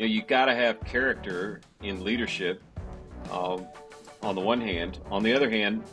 [0.00, 2.62] you know, you got to have character in leadership.
[3.30, 3.58] Uh,
[4.22, 5.84] on the one hand, on the other hand,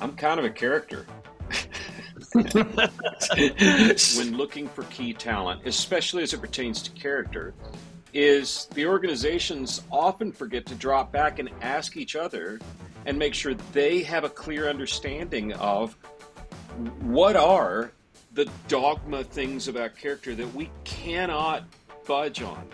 [0.00, 1.04] I'm kind of a character.
[2.32, 7.52] when looking for key talent, especially as it pertains to character,
[8.12, 12.60] is the organizations often forget to drop back and ask each other
[13.06, 15.96] and make sure they have a clear understanding of
[17.00, 17.90] what are
[18.34, 21.64] the dogma things about character that we cannot
[22.08, 22.66] budge on.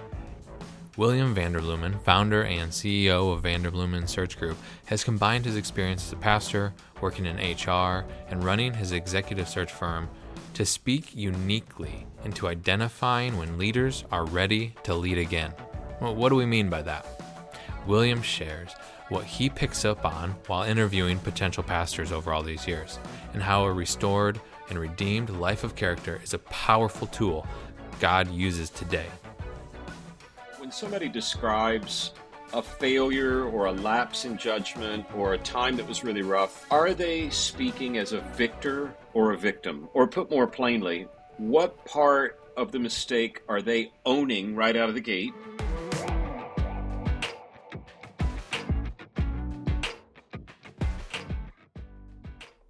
[0.96, 6.16] William Vanderbloemen, founder and CEO of Vanderbloemen Search Group, has combined his experience as a
[6.16, 10.08] pastor, working in HR, and running his executive search firm
[10.54, 15.52] to speak uniquely into identifying when leaders are ready to lead again.
[16.00, 17.04] Well, what do we mean by that?
[17.88, 18.70] William shares
[19.08, 23.00] what he picks up on while interviewing potential pastors over all these years,
[23.32, 27.44] and how a restored and redeemed life of character is a powerful tool
[27.98, 29.06] God uses today
[30.74, 32.12] somebody describes
[32.52, 36.92] a failure or a lapse in judgment or a time that was really rough, are
[36.92, 39.88] they speaking as a victor or a victim?
[39.94, 44.96] Or put more plainly, what part of the mistake are they owning right out of
[44.96, 45.32] the gate?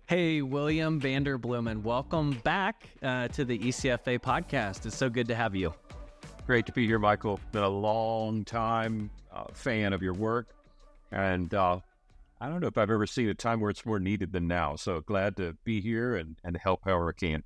[0.06, 4.84] Hey, William Vanderbloemen, welcome back uh, to the ECFA podcast.
[4.84, 5.72] It's so good to have you.
[6.46, 7.40] Great to be here, Michael.
[7.52, 10.48] Been a long time uh, fan of your work,
[11.10, 11.80] and uh,
[12.38, 14.76] I don't know if I've ever seen a time where it's more needed than now.
[14.76, 17.42] So glad to be here and, and help however I can.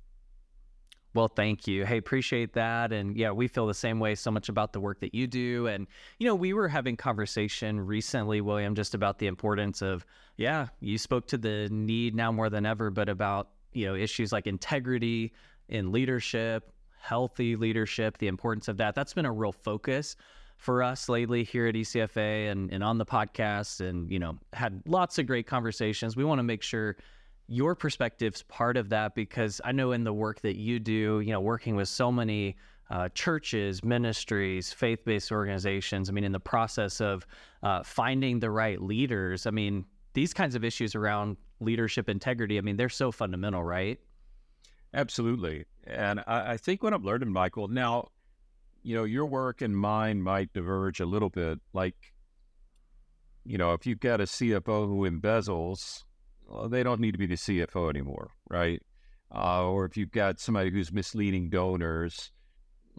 [1.13, 1.85] Well, thank you.
[1.85, 2.91] Hey, appreciate that.
[2.91, 5.67] And yeah, we feel the same way so much about the work that you do.
[5.67, 5.87] And,
[6.19, 10.05] you know, we were having conversation recently, William, just about the importance of,
[10.35, 14.31] yeah, you spoke to the need now more than ever, but about, you know, issues
[14.31, 15.33] like integrity
[15.69, 18.95] in leadership, healthy leadership, the importance of that.
[18.95, 20.15] That's been a real focus
[20.57, 24.81] for us lately here at ECFA and, and on the podcast and, you know, had
[24.85, 26.17] lots of great conversations.
[26.17, 26.97] We want to make sure
[27.47, 31.31] your perspective's part of that because I know in the work that you do, you
[31.31, 32.57] know, working with so many
[32.89, 37.25] uh, churches, ministries, faith based organizations, I mean, in the process of
[37.63, 42.61] uh, finding the right leaders, I mean, these kinds of issues around leadership integrity, I
[42.61, 43.99] mean, they're so fundamental, right?
[44.93, 45.65] Absolutely.
[45.85, 48.09] And I, I, think what I'm learning, Michael, now,
[48.83, 51.59] you know, your work and mine might diverge a little bit.
[51.73, 51.95] Like,
[53.45, 56.03] you know, if you've got a CFO who embezzles,
[56.47, 58.81] well, they don't need to be the CFO anymore, right?
[59.33, 62.31] Uh, or if you've got somebody who's misleading donors,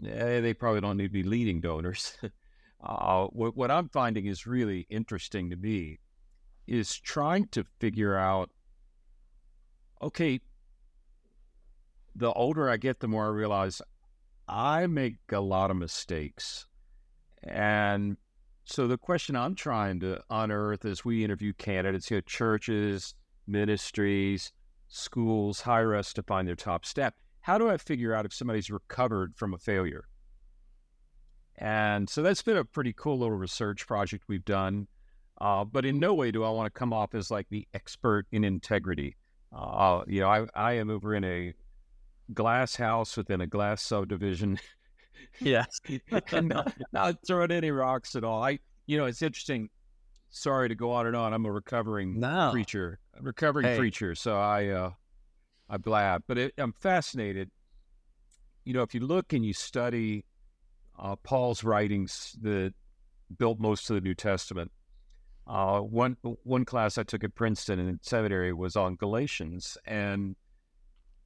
[0.05, 2.17] eh, they probably don't need to be leading donors.
[2.83, 5.99] uh, what, what I'm finding is really interesting to me
[6.67, 8.49] is trying to figure out
[10.01, 10.39] okay,
[12.15, 13.81] the older I get, the more I realize
[14.47, 16.65] I make a lot of mistakes.
[17.43, 18.17] And
[18.65, 23.15] so the question I'm trying to unearth as we interview candidates, you know, churches,
[23.47, 24.51] ministries,
[24.87, 27.13] schools hire us to find their top staff.
[27.41, 30.05] How do I figure out if somebody's recovered from a failure?
[31.57, 34.87] And so that's been a pretty cool little research project we've done.
[35.39, 38.27] Uh, but in no way do I want to come off as like the expert
[38.31, 39.15] in integrity.
[39.55, 41.53] Uh, you know, I, I am over in a
[42.33, 44.59] glass house within a glass subdivision.
[45.39, 45.79] yes.
[46.31, 48.43] not, not throwing any rocks at all.
[48.43, 49.69] I, you know, it's interesting.
[50.29, 51.33] Sorry to go on and on.
[51.33, 52.49] I'm a recovering no.
[52.51, 53.77] preacher, a recovering hey.
[53.77, 54.15] preacher.
[54.15, 54.91] So I, uh,
[55.69, 57.51] I blab, but it, I'm fascinated.
[58.63, 60.25] You know, if you look and you study
[60.97, 62.73] uh, Paul's writings that
[63.37, 64.71] built most of the New Testament,
[65.47, 70.35] uh, one one class I took at Princeton in seminary was on Galatians, and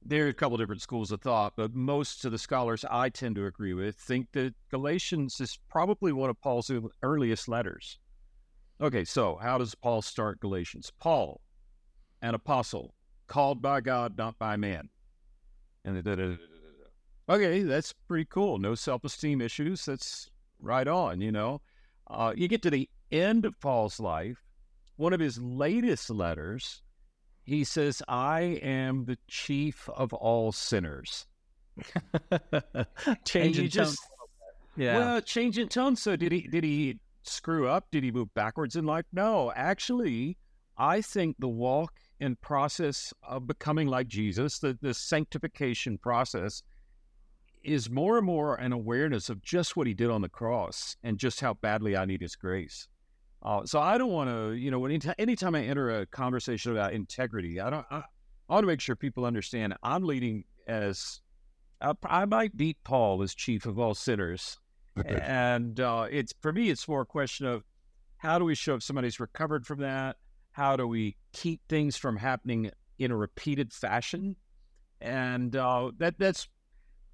[0.04, 3.34] there are a couple different schools of thought, but most of the scholars I tend
[3.36, 6.70] to agree with think that Galatians is probably one of Paul's
[7.02, 7.98] earliest letters.
[8.80, 10.92] Okay, so how does Paul start Galatians?
[11.00, 11.40] Paul,
[12.22, 12.94] an apostle,
[13.26, 14.88] called by God, not by man.
[15.84, 15.96] And
[17.28, 18.58] okay, that's pretty cool.
[18.58, 19.84] No self esteem issues.
[19.84, 20.28] That's
[20.60, 21.60] right on, you know.
[22.08, 24.42] Uh, you get to the end of Paul's life,
[24.96, 26.82] one of his latest letters
[27.46, 31.26] he says, I am the chief of all sinners.
[33.24, 33.98] Changing just,
[34.76, 34.98] Yeah.
[34.98, 35.96] Well, changing tone.
[35.96, 37.86] So did he did he screw up?
[37.90, 39.06] Did he move backwards in life?
[39.12, 39.52] No.
[39.54, 40.36] Actually,
[40.76, 46.62] I think the walk and process of becoming like Jesus, the, the sanctification process,
[47.62, 51.18] is more and more an awareness of just what he did on the cross and
[51.18, 52.88] just how badly I need his grace.
[53.46, 56.92] Uh, so I don't want to, you know, when anytime I enter a conversation about
[56.92, 57.86] integrity, I don't.
[57.90, 58.02] I,
[58.48, 61.20] I want to make sure people understand I'm leading as
[61.80, 64.58] I, I might beat Paul as chief of all sinners
[65.04, 67.62] and uh, it's for me, it's more a question of
[68.16, 70.16] how do we show if somebody's recovered from that?
[70.52, 74.36] How do we keep things from happening in a repeated fashion?
[75.00, 76.48] And uh, that that's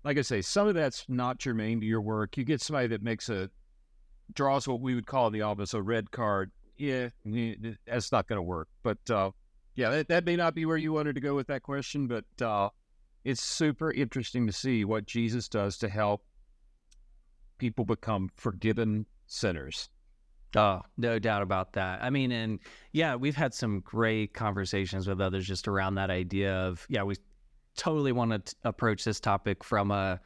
[0.04, 2.36] like I say, some of that's not germane to your work.
[2.36, 3.50] You get somebody that makes a
[4.34, 6.50] draws what we would call in the office a red card.
[6.76, 7.08] Yeah,
[7.86, 8.68] that's not going to work.
[8.82, 9.30] But uh,
[9.74, 12.24] yeah, that, that may not be where you wanted to go with that question, but
[12.44, 12.70] uh,
[13.24, 16.24] it's super interesting to see what Jesus does to help
[17.58, 19.88] people become forgiven sinners.
[20.54, 22.02] Oh, no doubt about that.
[22.02, 22.58] I mean, and
[22.92, 27.14] yeah, we've had some great conversations with others just around that idea of, yeah, we
[27.76, 30.20] totally want to approach this topic from a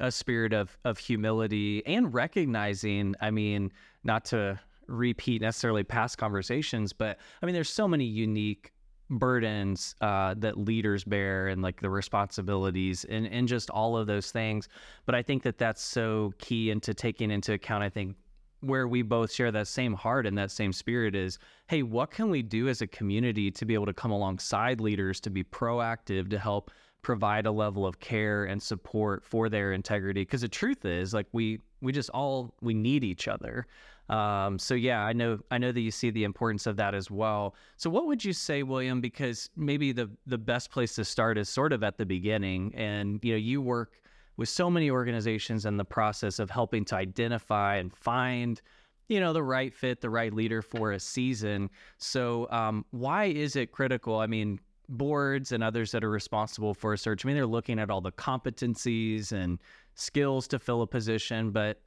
[0.00, 3.14] a spirit of of humility and recognizing.
[3.20, 3.72] I mean,
[4.04, 8.72] not to repeat necessarily past conversations, but I mean, there's so many unique
[9.10, 14.30] burdens uh, that leaders bear and like the responsibilities and, and just all of those
[14.30, 14.68] things.
[15.04, 18.16] But I think that that's so key into taking into account, I think,
[18.60, 21.38] where we both share that same heart and that same spirit is
[21.68, 25.20] hey, what can we do as a community to be able to come alongside leaders
[25.20, 26.70] to be proactive to help
[27.02, 31.26] provide a level of care and support for their integrity because the truth is like
[31.32, 33.66] we we just all we need each other.
[34.08, 37.10] Um, so yeah i know i know that you see the importance of that as
[37.10, 37.54] well.
[37.76, 41.48] So what would you say william because maybe the the best place to start is
[41.48, 44.00] sort of at the beginning and you know you work
[44.36, 48.60] with so many organizations in the process of helping to identify and find
[49.08, 51.68] you know the right fit the right leader for a season.
[51.98, 54.18] So um, why is it critical?
[54.18, 57.24] I mean boards and others that are responsible for a search.
[57.24, 59.58] I mean, they're looking at all the competencies and
[59.94, 61.80] skills to fill a position, but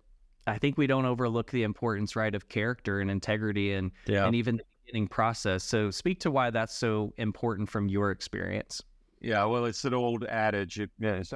[0.47, 4.25] I think we don't overlook the importance, right, of character and integrity and yeah.
[4.25, 5.63] and even the beginning process.
[5.63, 8.81] So, speak to why that's so important from your experience.
[9.21, 10.79] Yeah, well, it's an old adage.
[10.79, 10.89] It,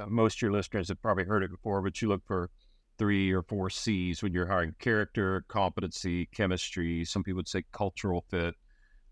[0.08, 2.50] most of your listeners have probably heard it before, but you look for
[2.98, 7.04] three or four C's when you're hiring character, competency, chemistry.
[7.04, 8.54] Some people would say cultural fit.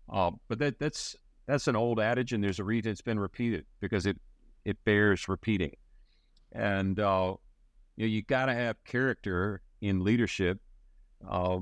[0.09, 1.15] Uh, but that that's
[1.47, 4.17] that's an old adage, and there's a reason it's been repeated because it
[4.65, 5.75] it bears repeating.
[6.51, 7.35] And uh,
[7.95, 10.59] you know, you got to have character in leadership.
[11.27, 11.59] Uh,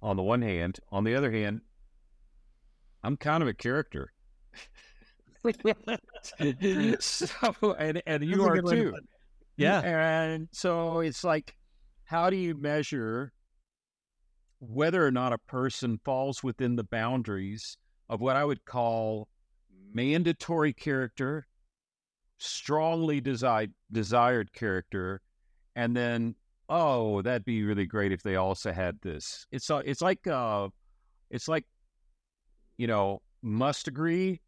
[0.00, 1.60] on the one hand, on the other hand,
[3.02, 4.12] I'm kind of a character.
[7.00, 8.94] so, and and you are too.
[9.56, 9.80] Yeah.
[9.80, 11.56] And so it's like,
[12.04, 13.32] how do you measure
[14.60, 17.76] whether or not a person falls within the boundaries
[18.08, 19.28] of what I would call
[19.92, 21.46] mandatory character,
[22.38, 25.20] strongly desired desired character,
[25.76, 26.34] and then
[26.68, 29.46] oh, that'd be really great if they also had this.
[29.50, 30.68] It's uh, it's like uh,
[31.30, 31.64] it's like
[32.76, 34.40] you know must agree,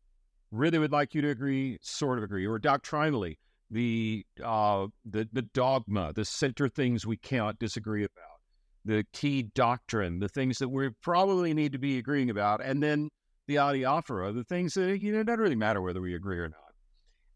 [0.51, 3.39] really would like you to agree, sort of agree, or doctrinally
[3.71, 8.41] the uh, the the dogma, the center things we cannot disagree about,
[8.85, 13.11] the key doctrine, the things that we probably need to be agreeing about, and then
[13.47, 16.49] the adiaphora, the things that you know it doesn't really matter whether we agree or
[16.49, 16.75] not.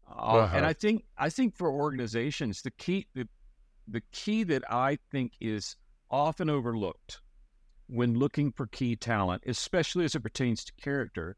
[0.09, 0.57] Uh, uh-huh.
[0.57, 3.27] And I think I think for organizations, the key the,
[3.87, 5.75] the key that I think is
[6.09, 7.21] often overlooked
[7.87, 11.37] when looking for key talent, especially as it pertains to character,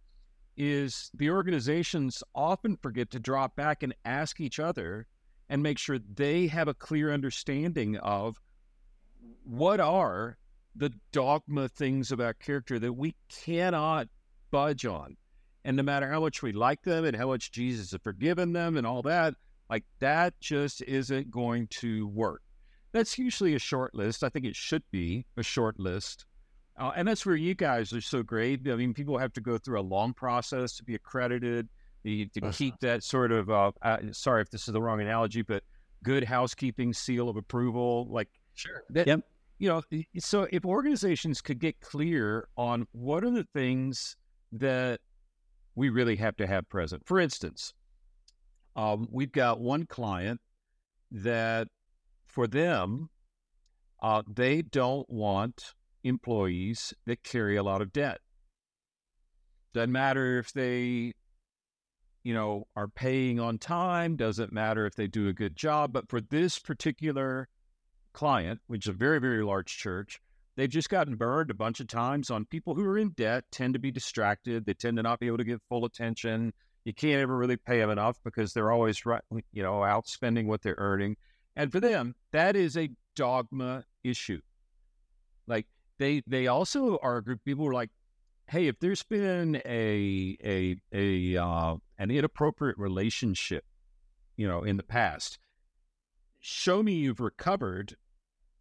[0.55, 5.07] is the organizations often forget to drop back and ask each other
[5.49, 8.39] and make sure they have a clear understanding of
[9.43, 10.37] what are
[10.75, 14.07] the dogma things about character that we cannot
[14.51, 15.17] budge on.
[15.65, 18.77] And no matter how much we like them and how much Jesus has forgiven them
[18.77, 19.33] and all that,
[19.69, 22.41] like that just isn't going to work.
[22.93, 24.23] That's usually a short list.
[24.23, 26.25] I think it should be a short list.
[26.79, 28.61] Uh, and that's where you guys are so great.
[28.69, 31.67] I mean, people have to go through a long process to be accredited,
[32.03, 35.41] You to keep that sort of, uh, uh, sorry if this is the wrong analogy,
[35.41, 35.63] but
[36.03, 38.07] good housekeeping seal of approval.
[38.09, 38.83] Like, sure.
[38.91, 39.21] That, yep.
[39.59, 39.81] You know,
[40.19, 44.15] so if organizations could get clear on what are the things
[44.51, 44.99] that
[45.75, 47.05] we really have to have present.
[47.05, 47.73] For instance,
[48.75, 50.41] um, we've got one client
[51.11, 51.67] that
[52.25, 53.09] for them,
[54.01, 55.73] uh, they don't want
[56.03, 58.19] employees that carry a lot of debt.
[59.73, 61.13] Doesn't matter if they,
[62.23, 64.15] you know, are paying on time.
[64.15, 65.93] Doesn't matter if they do a good job.
[65.93, 67.49] But for this particular
[68.13, 70.19] client, which is a very, very large church,
[70.57, 73.73] they've just gotten burned a bunch of times on people who are in debt tend
[73.73, 77.21] to be distracted they tend to not be able to give full attention you can't
[77.21, 81.15] ever really pay them enough because they're always you know out spending what they're earning
[81.55, 84.41] and for them that is a dogma issue
[85.47, 85.65] like
[85.97, 87.91] they they also are a group of people who are like
[88.49, 93.63] hey if there's been a a a uh, an inappropriate relationship
[94.35, 95.39] you know in the past
[96.39, 97.95] show me you've recovered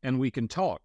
[0.03, 0.83] and we can talk.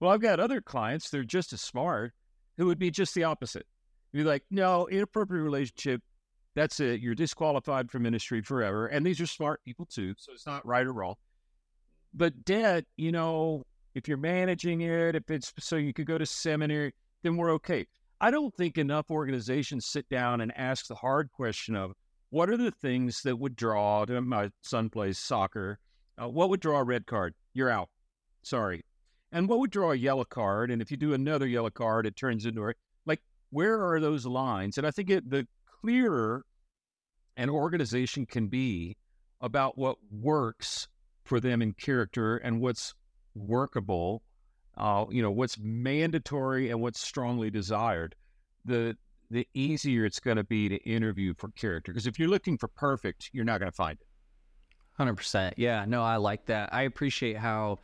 [0.00, 2.12] Well, I've got other clients, they're just as smart,
[2.56, 3.66] who would be just the opposite.
[4.12, 6.02] You're like, no, inappropriate relationship,
[6.54, 7.00] that's it.
[7.00, 8.86] You're disqualified from ministry forever.
[8.86, 11.14] And these are smart people too, so it's not right or wrong.
[12.14, 13.62] But debt, you know,
[13.94, 16.92] if you're managing it, if it's so you could go to seminary,
[17.22, 17.86] then we're okay.
[18.20, 21.92] I don't think enough organizations sit down and ask the hard question of
[22.30, 25.78] what are the things that would draw my son plays soccer
[26.20, 27.88] uh, what would draw a red card you're out
[28.42, 28.84] sorry
[29.32, 30.70] and what would draw a yellow card?
[30.70, 32.72] And if you do another yellow card it turns into a
[33.06, 33.20] like
[33.50, 34.78] where are those lines?
[34.78, 35.46] And i think it, the
[35.80, 36.44] clearer
[37.36, 38.96] an organization can be
[39.40, 40.88] about what works
[41.24, 42.94] for them in character and what's
[43.34, 44.22] workable
[44.76, 48.14] uh, you know what's mandatory and what's strongly desired
[48.64, 48.96] the
[49.30, 51.92] the easier it's going to be to interview for character.
[51.92, 54.06] Because if you're looking for perfect you're not going to find it.
[54.98, 56.72] 100% yeah no i like that.
[56.72, 57.78] I appreciate how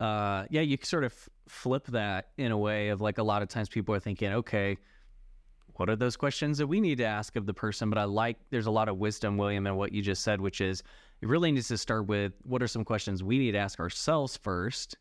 [0.00, 1.14] uh, yeah you sort of
[1.48, 4.76] flip that in a way of like a lot of times people are thinking okay
[5.74, 8.36] what are those questions that we need to ask of the person but i like
[8.50, 10.82] there's a lot of wisdom william in what you just said which is
[11.20, 14.36] it really needs to start with what are some questions we need to ask ourselves
[14.36, 14.96] first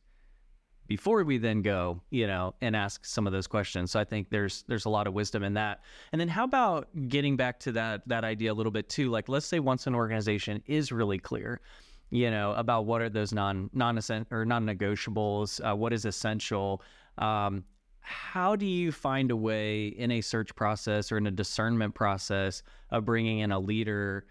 [0.88, 3.92] before we then go, you know, and ask some of those questions.
[3.92, 5.82] So I think there's there's a lot of wisdom in that.
[6.12, 9.10] And then how about getting back to that that idea a little bit too?
[9.10, 11.62] Like let's say once an organization is really clear,
[12.10, 14.00] you know, about what are those non non
[14.32, 16.82] or non negotiables, uh, what is essential.
[17.18, 17.64] Um,
[18.00, 22.64] how do you find a way in a search process or in a discernment process
[22.92, 24.26] of bringing in a leader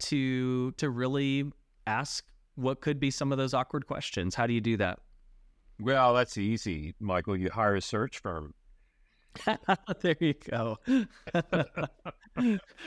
[0.00, 1.50] to to really
[1.86, 2.24] ask
[2.56, 4.34] what could be some of those awkward questions?
[4.34, 4.98] How do you do that?
[5.80, 7.36] Well, that's easy, Michael.
[7.36, 8.54] You hire a search firm.
[10.02, 10.78] there you go.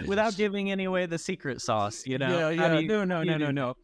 [0.08, 2.50] Without giving any away the secret sauce, you know.
[2.50, 2.80] Yeah, yeah.
[2.80, 3.76] You, no, no, no, no, no.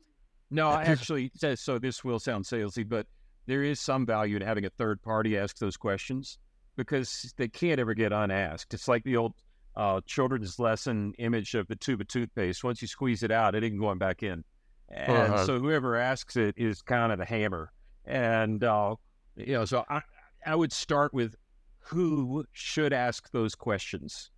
[0.52, 3.08] No, I actually so this will sound salesy, but
[3.48, 6.38] there is some value in having a third party ask those questions
[6.76, 8.74] because they can't ever get unasked.
[8.74, 9.34] It's like the old
[9.76, 12.64] uh, children's lesson image of the tube of toothpaste.
[12.64, 14.44] Once you squeeze it out, it ain't going back in.
[14.90, 15.46] And uh-huh.
[15.46, 17.72] so whoever asks it is kind of the hammer.
[18.06, 18.96] And, uh,
[19.36, 20.02] you know, so I,
[20.46, 21.36] I would start with
[21.80, 24.32] who should ask those questions,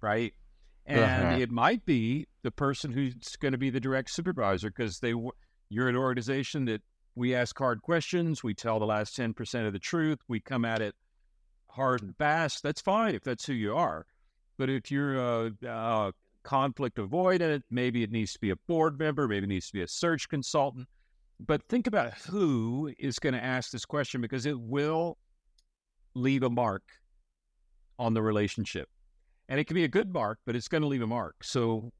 [0.00, 0.34] right?
[0.84, 1.36] And uh-huh.
[1.38, 5.14] it might be the person who's going to be the direct supervisor because they
[5.68, 6.82] you're an organization that
[7.14, 10.82] we ask hard questions, we tell the last 10% of the truth, we come at
[10.82, 10.94] it
[11.68, 12.62] hard and fast.
[12.62, 14.06] That's fine if that's who you are.
[14.58, 16.12] But if you're a, a
[16.42, 19.82] conflict avoidant, maybe it needs to be a board member, maybe it needs to be
[19.82, 20.88] a search consultant
[21.46, 25.18] but think about who is going to ask this question because it will
[26.14, 26.82] leave a mark
[27.98, 28.88] on the relationship.
[29.48, 31.42] And it can be a good mark, but it's going to leave a mark.
[31.42, 31.92] So,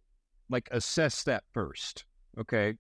[0.49, 2.05] like, assess that first.
[2.39, 2.75] Okay.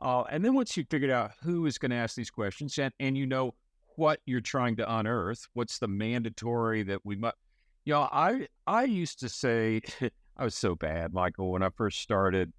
[0.00, 2.92] Uh, and then once you've figured out who is going to ask these questions and,
[3.00, 3.54] and you know
[3.96, 7.36] what you're trying to unearth, what's the mandatory that we must,
[7.84, 9.80] you know, I, I used to say,
[10.36, 12.52] I was so bad, Michael, when I first started.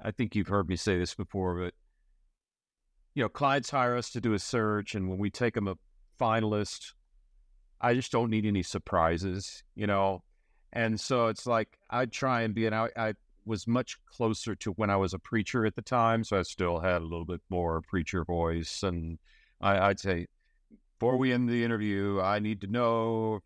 [0.00, 1.74] I think you've heard me say this before, but
[3.14, 5.76] you know, clients hire us to do a search, and when we take them a
[6.20, 6.94] finalist,
[7.80, 10.22] I just don't need any surprises, you know.
[10.72, 13.14] And so it's like I'd try and be, and I, I
[13.44, 16.80] was much closer to when I was a preacher at the time, so I still
[16.80, 18.82] had a little bit more preacher voice.
[18.82, 19.18] And
[19.60, 20.26] I, I'd say,
[20.98, 23.40] before we end the interview, I need to know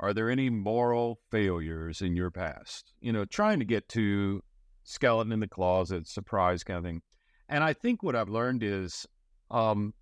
[0.00, 2.92] are there any moral failures in your past?
[3.00, 4.42] You know, trying to get to
[4.82, 7.02] skeleton in the closet, surprise kind of thing.
[7.48, 9.06] And I think what I've learned is
[9.50, 9.94] um,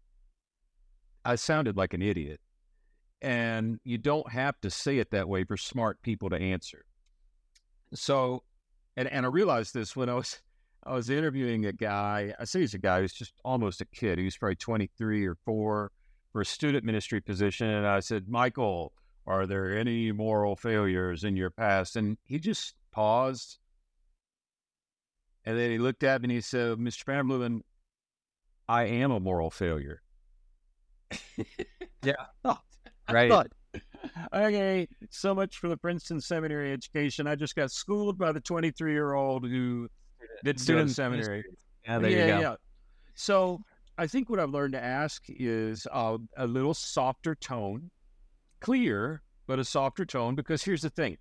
[1.25, 2.41] I sounded like an idiot.
[3.23, 6.85] And you don't have to say it that way for smart people to answer.
[7.95, 8.43] So,
[8.97, 10.41] and, and I realized this when I was
[10.85, 12.35] I was interviewing a guy.
[12.39, 14.19] I say he's a guy who's just almost a kid.
[14.19, 15.93] He was probably 23 or four
[16.33, 17.69] for a student ministry position.
[17.69, 18.93] And I said, Michael,
[19.27, 21.95] are there any moral failures in your past?
[21.95, 23.59] And he just paused
[25.45, 27.05] and then he looked at me and he said, Mr.
[27.05, 27.63] Vanderbloemen,
[28.69, 30.03] I am a moral failure.
[32.03, 32.15] yeah.
[32.45, 32.59] Oh,
[33.11, 33.47] right.
[34.35, 37.27] okay, so much for the Princeton Seminary education.
[37.27, 39.89] I just got schooled by the 23 year old who
[40.45, 41.45] did student seminary.
[41.87, 42.41] Yeah, there yeah, you go.
[42.41, 42.55] Yeah.
[43.15, 43.61] So
[43.99, 47.91] I think what I've learned to ask is uh, a little softer tone,
[48.61, 51.17] clear, but a softer tone, because here's the thing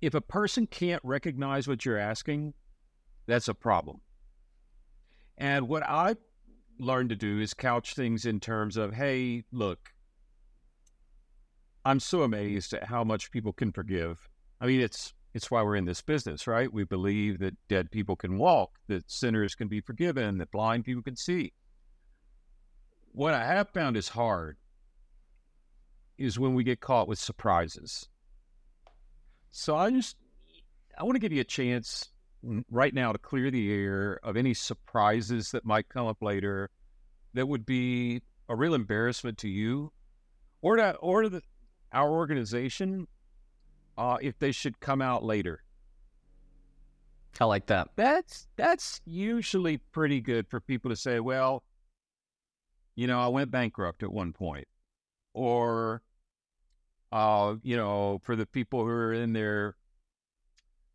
[0.00, 2.52] if a person can't recognize what you're asking,
[3.26, 4.00] that's a problem.
[5.38, 6.16] And what I
[6.82, 9.90] learned to do is couch things in terms of, hey, look,
[11.84, 14.28] I'm so amazed at how much people can forgive.
[14.60, 16.72] I mean, it's it's why we're in this business, right?
[16.72, 21.02] We believe that dead people can walk, that sinners can be forgiven, that blind people
[21.02, 21.54] can see.
[23.12, 24.56] what I have found is hard
[26.18, 28.08] is when we get caught with surprises.
[29.50, 30.16] So I just
[30.98, 32.11] I want to give you a chance
[32.70, 36.70] right now to clear the air of any surprises that might come up later
[37.34, 39.92] that would be a real embarrassment to you
[40.60, 41.42] or to or to the,
[41.92, 43.06] our organization
[43.96, 45.62] uh, if they should come out later.
[47.40, 47.88] I like that.
[47.96, 51.62] That's that's usually pretty good for people to say, well,
[52.94, 54.68] you know, I went bankrupt at one point,
[55.32, 56.02] or,
[57.10, 59.76] uh, you know, for the people who are in their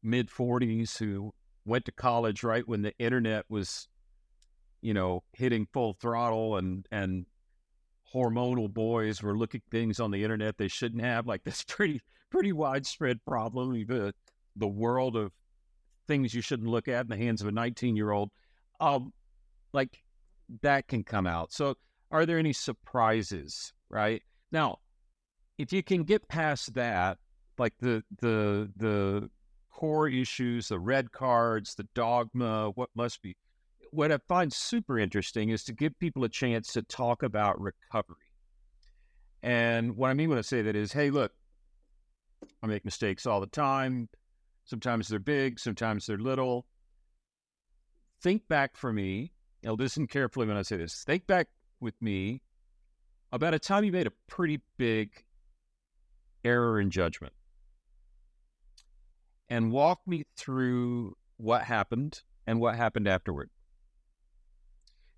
[0.04, 1.34] mid forties who
[1.68, 3.88] went to college right when the internet was,
[4.82, 7.26] you know, hitting full throttle and and
[8.14, 11.28] hormonal boys were looking things on the internet they shouldn't have.
[11.28, 13.74] Like this pretty pretty widespread problem.
[13.86, 14.14] The
[14.56, 15.32] the world of
[16.08, 18.32] things you shouldn't look at in the hands of a 19 year old.
[18.80, 19.14] Um,
[19.74, 20.02] like
[20.62, 21.52] that can come out.
[21.52, 21.76] So,
[22.12, 23.74] are there any surprises?
[23.90, 24.22] Right
[24.52, 24.80] now,
[25.58, 27.18] if you can get past that,
[27.58, 29.30] like the the the
[29.78, 33.38] core issues, the red cards, the dogma, what must be.
[33.92, 38.18] What I find super interesting is to give people a chance to talk about recovery.
[39.44, 41.32] And what I mean when I say that is, hey, look,
[42.64, 44.10] I make mistakes all the time.
[44.66, 46.66] Sometimes they're big, sometimes they're little.
[48.22, 49.32] Think back for me.
[49.64, 51.04] Now, listen carefully when I say this.
[51.06, 52.42] Think back with me
[53.32, 55.12] about a time you made a pretty big
[56.44, 57.34] error in judgment
[59.50, 63.50] and walk me through what happened and what happened afterward.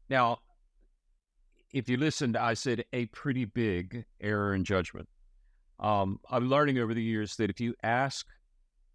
[0.09, 0.39] Now,
[1.71, 5.07] if you listened, I said a pretty big error in judgment.
[5.79, 8.25] Um, I'm learning over the years that if you ask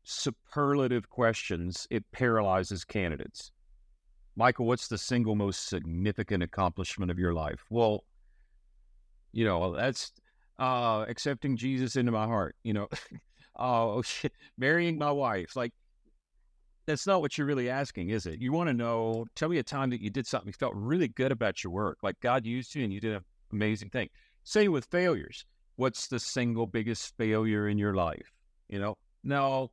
[0.02, 3.52] superlative questions, it paralyzes candidates.
[4.36, 7.64] Michael, what's the single most significant accomplishment of your life?
[7.70, 8.04] Well,
[9.32, 10.12] you know, that's
[10.58, 12.88] uh, accepting Jesus into my heart, you know,
[13.58, 14.02] uh,
[14.58, 15.56] marrying my wife.
[15.56, 15.72] Like,
[16.86, 18.40] that's not what you're really asking, is it?
[18.40, 21.08] You want to know, tell me a time that you did something, you felt really
[21.08, 24.08] good about your work, like God used you and you did an amazing thing.
[24.44, 25.46] Same with failures.
[25.76, 28.30] What's the single biggest failure in your life?
[28.68, 29.70] You know, now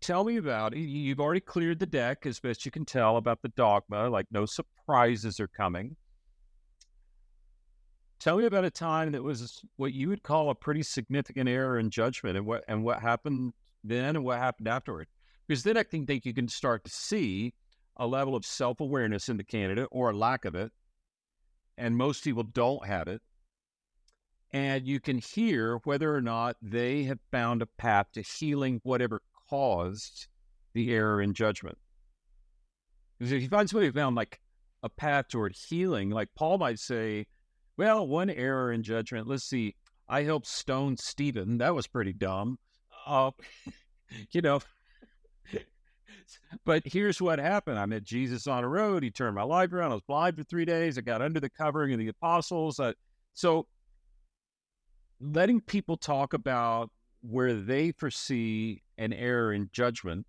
[0.00, 0.78] tell me about it.
[0.78, 4.46] You've already cleared the deck as best you can tell about the dogma, like no
[4.46, 5.96] surprises are coming.
[8.24, 11.78] Tell me about a time that was what you would call a pretty significant error
[11.78, 13.52] in judgment and what and what happened
[13.84, 15.08] then and what happened afterward.
[15.46, 17.52] Because then I think that you can start to see
[17.98, 20.72] a level of self-awareness in the candidate or a lack of it.
[21.76, 23.20] And most people don't have it.
[24.52, 29.20] And you can hear whether or not they have found a path to healing whatever
[29.50, 30.28] caused
[30.72, 31.76] the error in judgment.
[33.18, 34.40] Because if you find somebody who found like
[34.82, 37.26] a path toward healing, like Paul might say,
[37.76, 39.74] well, one error in judgment, let's see,
[40.08, 41.58] I helped stone Stephen.
[41.58, 42.58] That was pretty dumb.
[43.06, 43.30] Uh,
[44.30, 44.60] you know,
[46.64, 47.78] but here's what happened.
[47.78, 49.02] I met Jesus on a road.
[49.02, 49.92] He turned my life around.
[49.92, 50.98] I was blind for three days.
[50.98, 52.78] I got under the covering of the apostles.
[52.78, 52.92] Uh,
[53.32, 53.66] so
[55.20, 56.90] letting people talk about
[57.22, 60.26] where they foresee an error in judgment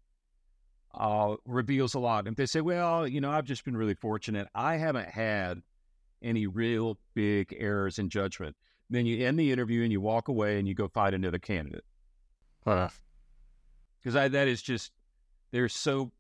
[0.94, 2.28] uh, reveals a lot.
[2.28, 4.48] If they say, well, you know, I've just been really fortunate.
[4.56, 5.62] I haven't had
[6.26, 8.56] any real big errors in judgment.
[8.90, 11.86] Then you end the interview and you walk away and you go find another candidate.
[14.04, 14.92] Because that is just,
[15.52, 16.12] there's so,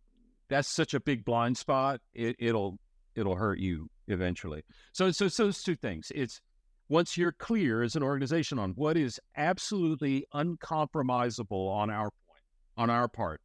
[0.49, 2.01] that's such a big blind spot.
[2.13, 2.79] It, it'll,
[3.15, 4.63] it'll hurt you eventually.
[4.93, 6.11] So, so, so those two things.
[6.13, 6.41] It's
[6.89, 12.43] once you're clear as an organization on what is absolutely uncompromisable on our point,
[12.77, 13.41] on our part,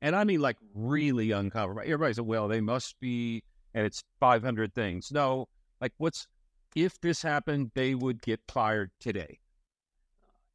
[0.00, 1.84] and I mean like really uncompromisable.
[1.84, 3.42] Everybody said, well, they must be,
[3.74, 5.10] and it's 500 things.
[5.12, 5.48] No,
[5.82, 6.28] like what's,
[6.76, 9.40] if this happened, they would get fired today.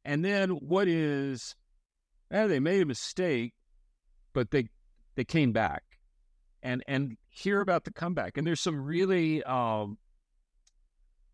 [0.04, 1.54] And then what is,
[2.30, 3.52] eh, they made a mistake,
[4.32, 4.68] but they,
[5.14, 5.82] they came back
[6.62, 8.38] and, and hear about the comeback.
[8.38, 9.98] And there's some really, um,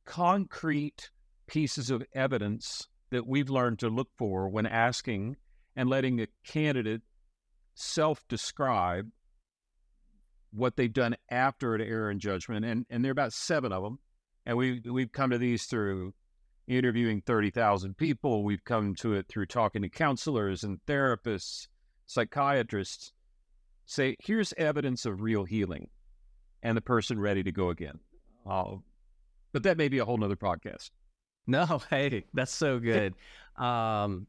[0.05, 1.11] concrete
[1.47, 5.37] pieces of evidence that we've learned to look for when asking
[5.77, 7.03] and letting a candidate
[7.75, 9.11] self describe
[10.55, 12.65] what they've done after an error in judgment.
[12.65, 13.99] And, and there are about seven of them.
[14.47, 16.15] And we, we've come to these through
[16.69, 18.45] interviewing 30,000 people.
[18.45, 21.67] We've come to it through talking to counselors and therapists,
[22.07, 23.13] psychiatrists.
[23.87, 25.89] Say, here's evidence of real healing
[26.63, 27.99] and the person ready to go again.
[28.47, 28.77] Uh,
[29.53, 30.91] but that may be a whole nother podcast.
[31.47, 33.15] No, hey, that's so good.
[33.57, 34.27] um,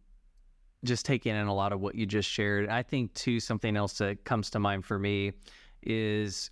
[0.83, 2.69] just taking in a lot of what you just shared.
[2.69, 5.31] I think too something else that comes to mind for me
[5.86, 6.52] is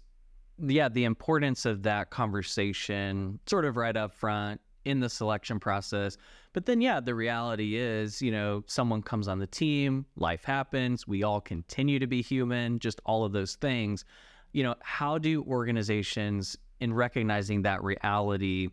[0.59, 6.17] yeah, the importance of that conversation sort of right up front in the selection process.
[6.51, 11.07] But then, yeah, the reality is, you know, someone comes on the team, life happens,
[11.07, 14.05] we all continue to be human, just all of those things.
[14.51, 18.67] You know, how do organizations, in recognizing that reality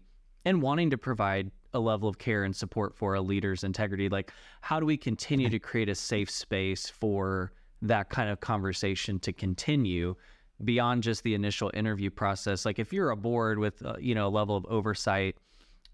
[0.44, 4.32] and wanting to provide a level of care and support for a leader's integrity, like
[4.60, 5.52] how do we continue mm-hmm.
[5.52, 10.14] to create a safe space for that kind of conversation to continue?
[10.64, 14.26] Beyond just the initial interview process like if you're a board with uh, you know
[14.26, 15.36] a level of oversight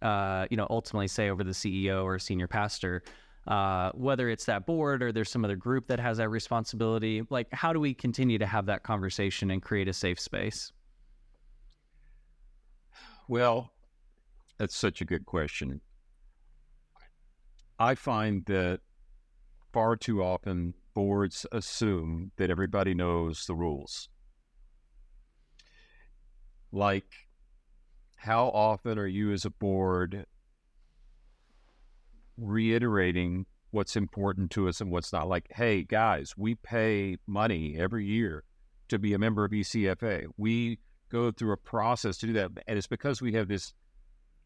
[0.02, 3.02] uh, you know, ultimately say over the CEO or senior pastor,
[3.46, 7.22] uh, whether it's that board or there's some other group that has that responsibility.
[7.30, 10.72] Like, how do we continue to have that conversation and create a safe space?
[13.28, 13.72] Well,
[14.58, 15.80] that's such a good question.
[17.78, 18.80] I find that
[19.72, 24.08] far too often boards assume that everybody knows the rules.
[26.72, 27.06] Like
[28.16, 30.26] how often are you as a board
[32.36, 35.28] reiterating what's important to us and what's not?
[35.28, 38.44] Like, hey, guys, we pay money every year
[38.88, 40.26] to be a member of ECFA.
[40.36, 40.78] We
[41.10, 42.50] go through a process to do that.
[42.66, 43.74] And it's because we have this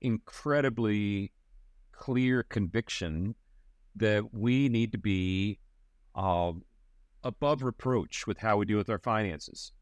[0.00, 1.33] incredibly
[1.92, 3.35] clear conviction
[3.96, 5.59] that we need to be
[6.14, 6.52] uh,
[7.22, 9.72] above reproach with how we deal with our finances.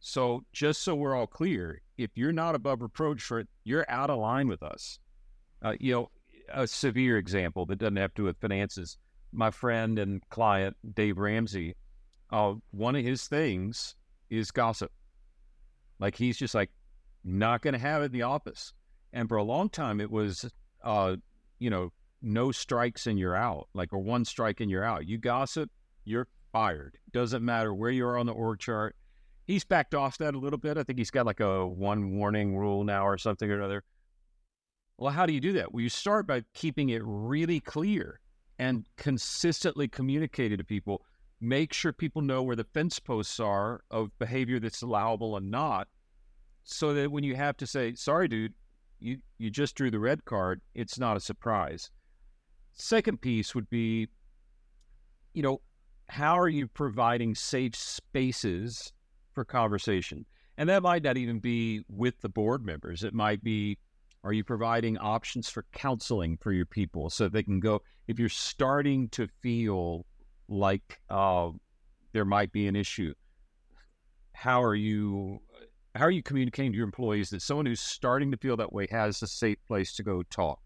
[0.00, 4.10] So just so we're all clear, if you're not above reproach for it, you're out
[4.10, 4.98] of line with us.
[5.62, 6.10] Uh, you know,
[6.52, 8.96] a severe example that doesn't have to do with finances.
[9.32, 11.74] My friend and client Dave Ramsey,
[12.30, 13.96] uh, one of his things
[14.30, 14.92] is gossip.
[15.98, 16.70] Like he's just like
[17.24, 18.72] not going to have it in the office.
[19.12, 20.48] And for a long time, it was,
[20.84, 21.16] uh,
[21.58, 25.06] you know, no strikes and you're out, like or one strike and you're out.
[25.06, 25.70] You gossip,
[26.04, 26.98] you're fired.
[27.12, 28.96] Doesn't matter where you are on the org chart
[29.48, 30.78] he's backed off that a little bit.
[30.78, 33.82] I think he's got like a one warning rule now or something or another.
[34.98, 35.72] Well, how do you do that?
[35.72, 38.20] Well, you start by keeping it really clear
[38.58, 41.02] and consistently communicated to people.
[41.40, 45.88] Make sure people know where the fence posts are of behavior that's allowable and not,
[46.64, 48.54] so that when you have to say, "Sorry, dude,
[48.98, 51.90] you you just drew the red card," it's not a surprise.
[52.72, 54.08] Second piece would be,
[55.32, 55.62] you know,
[56.08, 58.92] how are you providing safe spaces
[59.38, 60.26] for conversation.
[60.56, 63.04] And that might not even be with the board members.
[63.04, 63.78] It might be,
[64.24, 68.28] are you providing options for counseling for your people so they can go, if you're
[68.28, 70.06] starting to feel
[70.48, 71.50] like uh,
[72.12, 73.14] there might be an issue,
[74.32, 75.40] how are you
[75.94, 78.86] how are you communicating to your employees that someone who's starting to feel that way
[78.90, 80.60] has a safe place to go talk?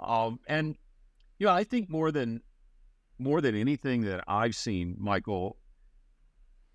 [0.00, 0.76] Um, and
[1.38, 2.42] you know, I think more than
[3.18, 5.56] more than anything that I've seen, Michael,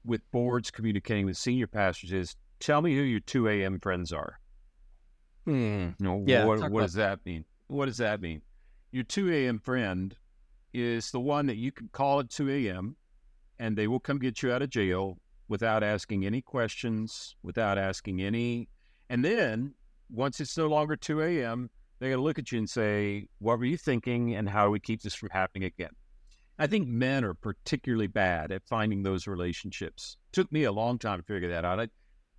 [0.06, 3.80] with boards communicating with senior pastors is tell me who your 2 a.m.
[3.80, 4.40] friends are.
[5.46, 5.52] Hmm.
[5.54, 7.46] You know, yeah, what, what does that mean?
[7.68, 8.42] What does that mean?
[8.92, 9.60] Your 2 a.m.
[9.60, 10.16] friend
[10.74, 12.96] is the one that you can call at 2 a.m.
[13.60, 18.22] and they will come get you out of jail without asking any questions, without asking
[18.22, 18.70] any.
[19.10, 19.74] And then
[20.10, 23.60] once it's no longer 2 a.m., they're going to look at you and say, What
[23.60, 24.36] were you thinking?
[24.36, 25.92] And how do we keep this from happening again?
[26.62, 30.18] I think men are particularly bad at finding those relationships.
[30.32, 31.90] Took me a long time to figure that out.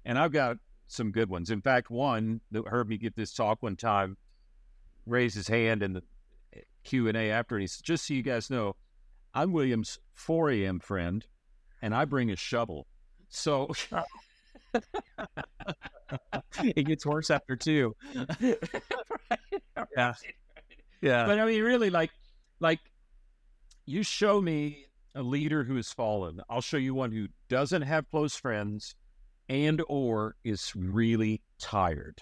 [0.05, 1.51] and I've got some good ones.
[1.51, 4.17] In fact, one that heard me give this talk one time
[5.07, 6.05] raised his hand in the
[6.55, 8.77] eh, Q and A after, and he said, "Just so you guys know,
[9.35, 10.79] I'm William's 4 a.m.
[10.79, 11.27] friend,
[11.83, 12.87] and I bring a shovel."
[13.29, 14.03] So oh.
[16.63, 17.97] it gets worse after two.
[18.41, 18.55] yeah,
[21.01, 21.27] yeah.
[21.27, 22.13] But I mean, really, like,
[22.61, 22.79] like
[23.87, 26.40] you show me a leader who has fallen.
[26.49, 28.95] I'll show you one who doesn't have close friends
[29.49, 32.18] and or is really tired.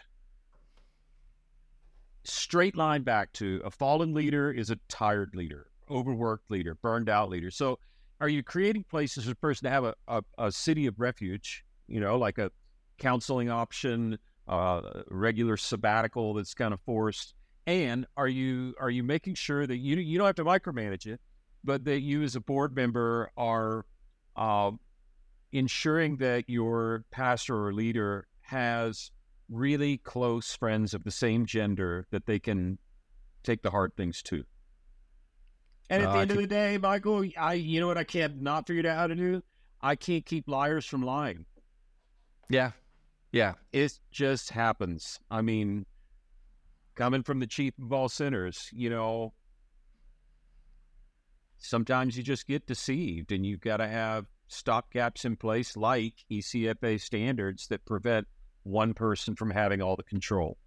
[2.24, 7.30] Straight line back to a fallen leader is a tired leader, overworked leader, burned out
[7.30, 7.50] leader.
[7.50, 7.78] So
[8.20, 11.64] are you creating places for a person to have a, a, a city of refuge,
[11.88, 12.50] you know, like a
[12.98, 14.18] counseling option,
[14.48, 17.34] uh, regular sabbatical that's kind of forced?
[17.66, 21.20] And are you are you making sure that you you don't have to micromanage it,
[21.64, 23.84] but that you as a board member are
[24.36, 24.70] uh,
[25.52, 29.10] ensuring that your pastor or leader has
[29.48, 32.78] really close friends of the same gender that they can
[33.42, 34.44] take the hard things to.
[35.88, 38.40] And at uh, the end of the day, Michael, I you know what I can't
[38.40, 39.42] not figure out how to do?
[39.80, 41.46] I can't keep liars from lying.
[42.48, 42.72] Yeah.
[43.32, 43.54] Yeah.
[43.72, 45.18] It just happens.
[45.30, 45.86] I mean,
[46.94, 49.32] coming from the chief of all sinners, you know,
[51.60, 57.00] sometimes you just get deceived and you've got to have stopgaps in place like ECFA
[57.00, 58.26] standards that prevent
[58.64, 60.58] one person from having all the control.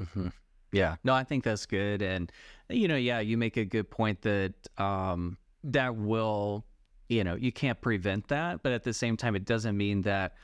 [0.00, 0.28] Mm-hmm.
[0.72, 2.32] Yeah, no, I think that's good, and
[2.68, 6.64] you know, yeah, you make a good point that um, that will,
[7.08, 10.34] you know, you can't prevent that, but at the same time, it doesn't mean that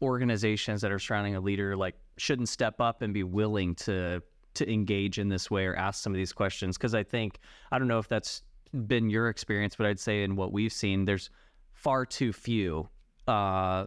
[0.00, 4.22] organizations that are surrounding a leader like shouldn't step up and be willing to
[4.54, 7.38] to engage in this way or ask some of these questions because I think
[7.70, 8.42] I don't know if that's
[8.74, 11.30] been your experience, but I'd say in what we've seen, there's
[11.72, 12.88] far too few
[13.26, 13.86] uh,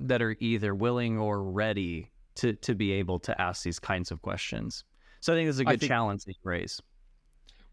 [0.00, 4.22] that are either willing or ready to to be able to ask these kinds of
[4.22, 4.84] questions.
[5.20, 6.80] So I think it's a good think, challenge to raise.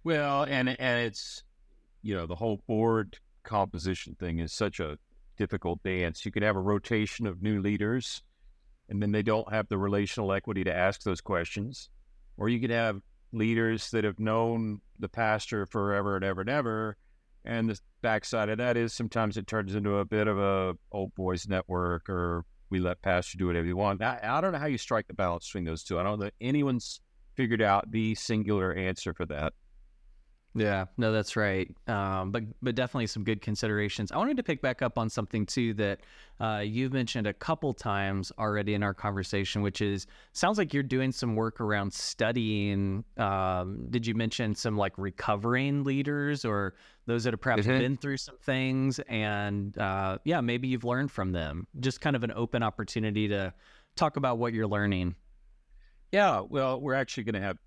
[0.04, 1.43] Well, and and it's
[2.01, 4.97] you know the whole board composition thing is such a
[5.38, 6.25] difficult dance.
[6.25, 8.23] You could have a rotation of new leaders,
[8.89, 11.89] and then they don't have the relational equity to ask those questions,
[12.38, 13.01] or you could have
[13.36, 16.98] leaders that have known the pastor forever and ever and ever.
[17.43, 21.13] And the backside of that is sometimes it turns into a bit of a old
[21.15, 24.02] boys network or we let pastor do whatever you want.
[24.02, 26.00] I, I don't know how you strike the balance between those two.
[26.00, 27.02] I don't know that anyone's
[27.36, 29.54] figured out the singular answer for that.
[30.58, 31.70] Yeah, no, that's right.
[31.88, 34.13] Um, but but definitely some good considerations.
[34.13, 36.00] I wanted to pick back up on something too that
[36.39, 40.82] uh, you've mentioned a couple times already in our conversation, which is sounds like you're
[40.82, 43.04] doing some work around studying.
[43.18, 47.78] Um, did you mention some like recovering leaders or those that have perhaps mm-hmm.
[47.78, 51.68] been through some things and uh, yeah, maybe you've learned from them.
[51.82, 53.54] Just kind of an open opportunity to
[53.98, 55.15] talk about what you're learning.
[56.13, 57.58] Yeah, well, we're actually going to have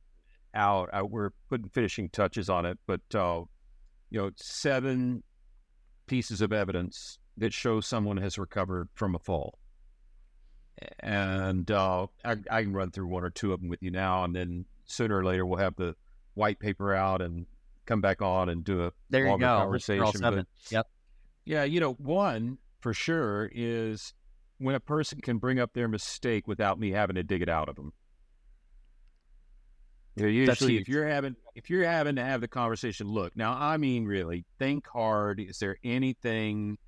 [0.59, 0.91] out.
[0.93, 3.43] Uh, we're putting finishing touches on it, but uh,
[4.11, 5.23] you know, seven
[6.07, 9.59] pieces of evidence that show someone has recovered from a fall.
[11.01, 14.25] And uh, I, I, can run through one or two of them with you now,
[14.25, 15.97] and then sooner or later we'll have the
[16.35, 17.47] white paper out and
[17.87, 19.59] come back on and do a there longer you go.
[19.59, 20.21] conversation.
[20.21, 20.87] But, yep.
[21.45, 24.15] Yeah, you know, one for sure is
[24.59, 27.69] when a person can bring up their mistake without me having to dig it out
[27.69, 27.93] of them.
[30.19, 33.53] Yeah, usually if you're having if you're having to have the conversation, look now.
[33.53, 35.41] I mean, really, think hard.
[35.41, 36.79] Is there anything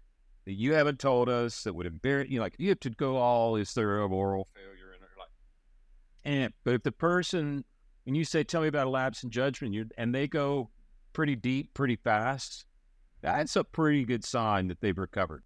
[0.46, 2.40] that you haven't told us that would embarrass you?
[2.40, 3.56] Like you have to go all.
[3.56, 4.92] Is there a moral failure?
[4.92, 5.28] in And like,
[6.24, 7.64] and but if the person
[8.04, 10.70] when you say, "Tell me about a lapse in judgment," you and they go
[11.12, 12.64] pretty deep, pretty fast.
[13.22, 15.44] That's a pretty good sign that they've recovered.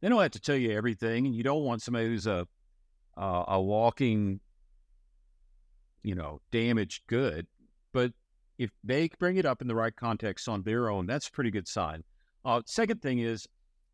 [0.00, 2.46] They don't have to tell you everything, and you don't want somebody who's a
[3.16, 4.40] uh, a walking
[6.04, 7.46] you know, damaged good.
[7.92, 8.12] But
[8.58, 11.50] if they bring it up in the right context on their own, that's a pretty
[11.50, 12.04] good sign.
[12.44, 13.48] Uh, second thing is,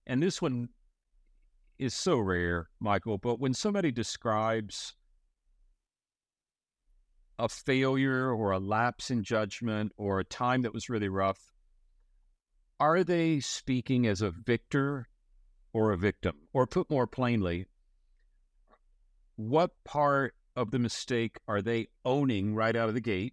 [0.06, 0.68] and this one
[1.78, 4.94] is so rare, Michael, but when somebody describes
[7.38, 11.52] a failure or a lapse in judgment or a time that was really rough,
[12.78, 15.08] are they speaking as a victor
[15.72, 16.36] or a victim?
[16.52, 17.66] Or put more plainly,
[19.36, 23.32] what part of the mistake are they owning right out of the gate?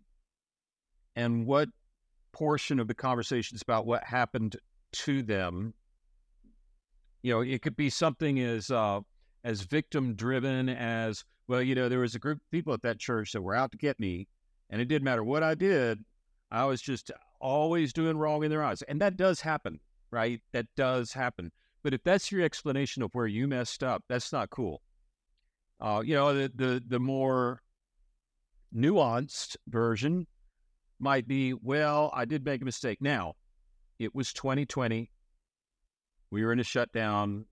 [1.16, 1.68] And what
[2.32, 4.56] portion of the conversation is about what happened
[4.94, 5.74] to them?
[7.24, 9.02] You know, it could be something as uh,
[9.44, 11.62] as victim driven as well.
[11.62, 13.78] You know, there was a group of people at that church that were out to
[13.78, 14.30] get me,
[14.70, 16.06] and it didn't matter what I did.
[16.50, 17.12] I was just
[17.42, 20.40] always doing wrong in their eyes, and that does happen, right?
[20.54, 21.52] That does happen.
[21.84, 24.82] But if that's your explanation of where you messed up, that's not cool.
[25.80, 27.62] Uh, you know, the, the, the more
[28.76, 30.26] nuanced version
[31.00, 33.00] might be, well, I did make a mistake.
[33.02, 33.34] Now,
[34.00, 35.12] it was 2020.
[36.32, 37.46] We were in a shutdown.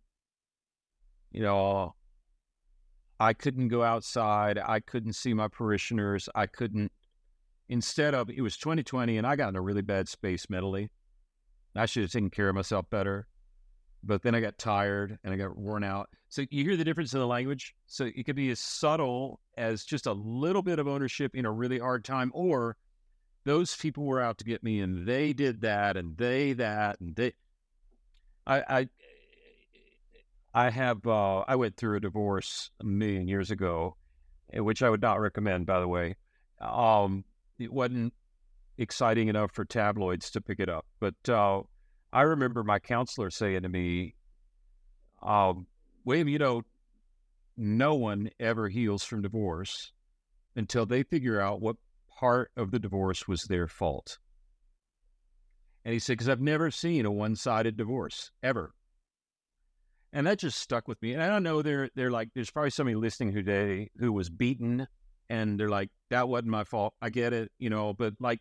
[1.31, 1.93] You know,
[3.19, 4.57] I couldn't go outside.
[4.57, 6.27] I couldn't see my parishioners.
[6.33, 6.91] I couldn't,
[7.69, 10.89] instead of, it was 2020 and I got in a really bad space mentally.
[11.75, 13.27] I should have taken care of myself better
[14.05, 16.09] but then I got tired and I got worn out.
[16.29, 17.73] So you hear the difference in the language.
[17.87, 21.51] So it could be as subtle as just a little bit of ownership in a
[21.51, 22.77] really hard time, or
[23.45, 27.15] those people were out to get me and they did that and they that and
[27.15, 27.33] they.
[28.45, 28.89] I I
[30.53, 33.97] I have uh, I went through a divorce a million years ago,
[34.53, 36.15] eh, which I would not recommend, by the way.
[36.61, 37.25] Um,
[37.57, 38.13] it wasn't
[38.77, 41.15] exciting enough for tabloids to pick it up, but.
[41.27, 41.63] Uh,
[42.15, 44.15] I remember my counselor saying to me,
[45.21, 45.67] um,
[46.05, 46.61] William, you know,
[47.57, 49.91] no one ever heals from divorce
[50.55, 51.75] until they figure out what
[52.17, 54.17] part of the divorce was their fault.
[55.83, 58.71] And he said, because I've never seen a one sided divorce ever.
[60.13, 61.11] And that just stuck with me.
[61.11, 64.87] And I don't know, they're, they're like, there's probably somebody listening today who was beaten
[65.29, 66.93] and they're like, that wasn't my fault.
[67.01, 68.39] I get it, you know, but like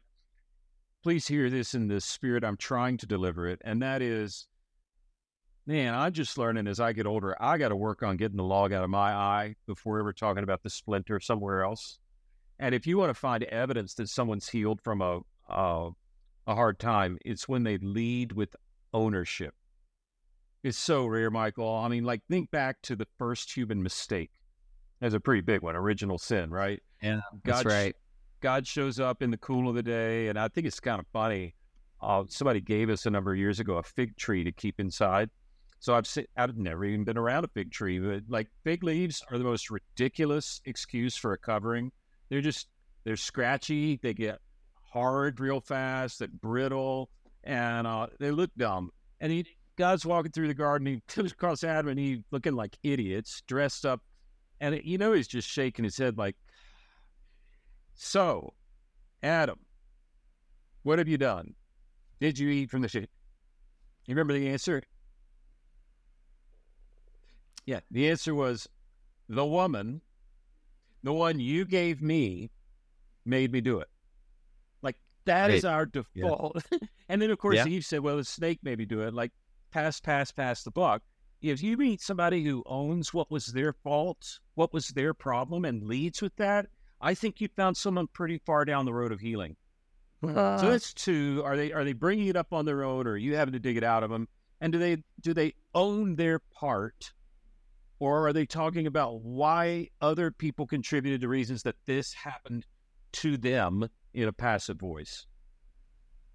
[1.04, 3.60] please hear this in the spirit I'm trying to deliver it.
[3.62, 4.46] And that is
[5.66, 7.36] man, I'm just learning as I get older.
[7.40, 10.42] I got to work on getting the log out of my eye before ever talking
[10.42, 11.98] about the splinter somewhere else.
[12.58, 15.90] And if you want to find evidence that someone's healed from a a,
[16.46, 18.56] a hard time, it's when they lead with
[18.94, 19.54] ownership.
[20.62, 21.68] It's so rare, Michael.
[21.68, 24.30] I mean, like think back to the first human mistake.
[25.00, 26.82] That's a pretty big one, original sin, right?
[27.02, 27.96] Yeah, that's God, right.
[28.44, 31.06] God shows up in the cool of the day, and I think it's kind of
[31.14, 31.54] funny.
[32.02, 35.30] Uh, somebody gave us a number of years ago a fig tree to keep inside.
[35.80, 39.38] So I've I've never even been around a fig tree, but like fig leaves are
[39.38, 41.90] the most ridiculous excuse for a covering.
[42.28, 42.68] They're just
[43.04, 43.98] they're scratchy.
[44.02, 44.40] They get
[44.92, 46.18] hard real fast.
[46.18, 47.08] They're brittle,
[47.44, 48.90] and uh, they look dumb.
[49.22, 50.86] And he, God's walking through the garden.
[50.86, 54.02] He comes across Adam and Eve looking like idiots, dressed up,
[54.60, 56.36] and you know he's just shaking his head like,
[57.94, 58.54] "So,
[59.22, 59.60] Adam,
[60.82, 61.54] what have you done?
[62.20, 63.08] Did you eat from the tree?"
[64.06, 64.82] You remember the answer?
[67.66, 68.68] Yeah, the answer was
[69.28, 70.02] the woman,
[71.02, 72.50] the one you gave me,
[73.24, 73.88] made me do it.
[74.82, 75.70] Like that is Right.
[75.72, 76.62] our default.
[77.08, 77.66] and then of course Yeah.
[77.66, 79.32] Eve said, "Well, the snake made me do it." Like
[79.70, 81.02] pass, pass, pass the buck.
[81.40, 85.82] If you meet somebody who owns what was their fault, what was their problem, and
[85.82, 86.68] leads with that,
[87.04, 89.56] I think you found someone pretty far down the road of healing.
[90.24, 91.42] so that's two.
[91.44, 93.58] Are they are they bringing it up on their own, or are you having to
[93.60, 94.26] dig it out of them?
[94.60, 97.12] And do they do they own their part,
[97.98, 102.64] or are they talking about why other people contributed to reasons that this happened
[103.12, 105.26] to them in a passive voice?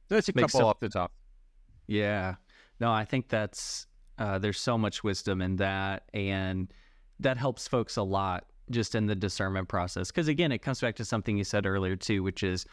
[0.08, 1.12] That's a Makes couple some- off the top.
[1.88, 2.36] Yeah.
[2.80, 3.88] No, I think that's
[4.20, 6.72] uh, there's so much wisdom in that, and
[7.20, 10.12] that helps folks a lot just in the discernment process.
[10.12, 12.66] Because again, it comes back to something you said earlier too, which is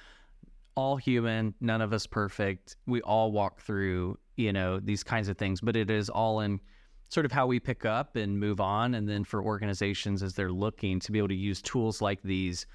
[0.77, 2.77] all human, none of us perfect.
[2.87, 6.61] We all walk through, you know, these kinds of things, but it is all in
[7.09, 8.95] sort of how we pick up and move on.
[8.95, 12.67] And then for organizations as they're looking to be able to use tools like these,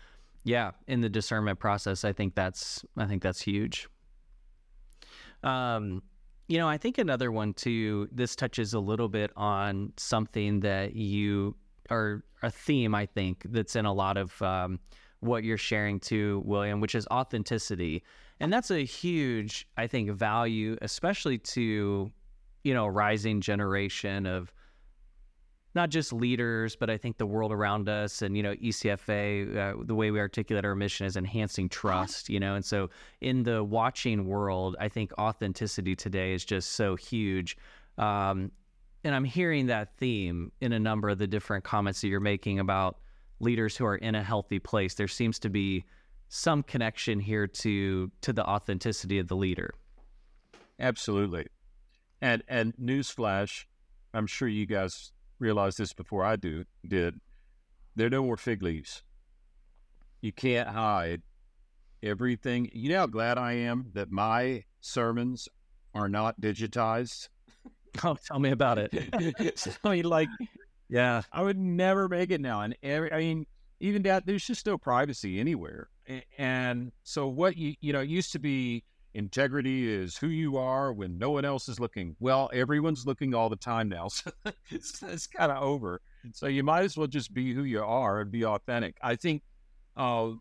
[0.43, 3.87] yeah, in the discernment process, I think that's I think that's huge.
[5.43, 6.01] Um,
[6.47, 10.95] you know, I think another one too, this touches a little bit on something that
[10.95, 11.55] you
[11.91, 14.79] are a theme, I think, that's in a lot of um,
[15.19, 18.03] what you're sharing too, William, which is authenticity.
[18.39, 22.11] And that's a huge, I think, value, especially to,
[22.63, 24.51] you know, rising generation of
[25.73, 29.83] not just leaders, but I think the world around us and, you know, ECFA, uh,
[29.85, 32.89] the way we articulate our mission is enhancing trust, you know, and so
[33.21, 37.57] in the watching world, I think authenticity today is just so huge.
[37.97, 38.51] Um,
[39.03, 42.59] and I'm hearing that theme in a number of the different comments that you're making
[42.59, 42.97] about
[43.39, 44.93] leaders who are in a healthy place.
[44.95, 45.83] There seems to be
[46.29, 49.73] some connection here to to the authenticity of the leader.
[50.79, 51.47] Absolutely.
[52.21, 53.65] And and newsflash,
[54.13, 57.19] I'm sure you guys realize this before I do did.
[57.95, 59.03] There are no more fig leaves.
[60.21, 61.23] You can't hide
[62.01, 62.69] everything.
[62.73, 65.49] You know how glad I am that my sermons
[65.93, 67.29] are not digitized.
[68.03, 69.53] Oh, tell me about it.
[69.57, 70.29] so, I mean, like
[70.91, 72.61] yeah, I would never make it now.
[72.61, 73.45] And every, I mean,
[73.79, 75.89] even that, there's just no privacy anywhere.
[76.37, 80.91] And so, what you, you know, it used to be integrity is who you are
[80.91, 82.17] when no one else is looking.
[82.19, 84.09] Well, everyone's looking all the time now.
[84.09, 84.31] So
[84.69, 86.01] it's, it's kind of over.
[86.33, 88.97] So, you might as well just be who you are and be authentic.
[89.01, 89.43] I think,
[89.95, 90.31] uh,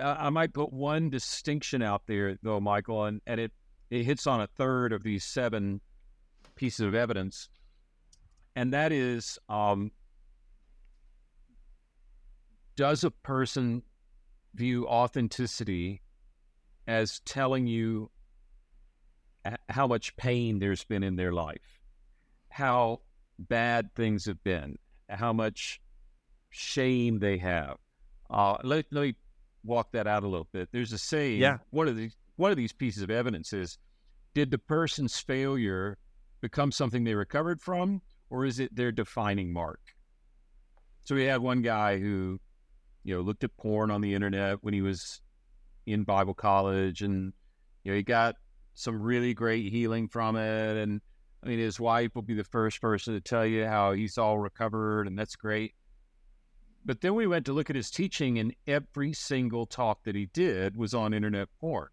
[0.00, 3.52] I I might put one distinction out there, though, Michael, and, and it,
[3.90, 5.80] it hits on a third of these seven
[6.56, 7.48] pieces of evidence
[8.56, 9.90] and that is um,
[12.74, 13.82] does a person
[14.54, 16.00] view authenticity
[16.86, 18.10] as telling you
[19.68, 21.80] how much pain there's been in their life?
[22.48, 23.02] How
[23.38, 24.78] bad things have been?
[25.08, 25.80] How much
[26.50, 27.76] shame they have?
[28.30, 29.14] Uh, let, let me
[29.64, 30.70] walk that out a little bit.
[30.72, 31.58] There's a saying Yeah.
[31.70, 33.78] one of these one of these pieces of evidence is
[34.34, 35.96] did the person's failure
[36.40, 39.80] become something they recovered from or is it their defining mark?
[41.04, 42.40] So we had one guy who,
[43.04, 45.20] you know, looked at porn on the internet when he was
[45.86, 47.32] in Bible college, and
[47.84, 48.34] you know, he got
[48.74, 50.76] some really great healing from it.
[50.76, 51.00] And
[51.44, 54.38] I mean, his wife will be the first person to tell you how he's all
[54.38, 55.74] recovered, and that's great.
[56.84, 60.26] But then we went to look at his teaching, and every single talk that he
[60.26, 61.88] did was on internet porn.